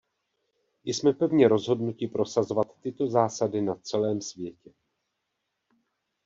[0.83, 4.73] Jsme pevně rozhodnuti prosazovat tyto zásady na celém světě.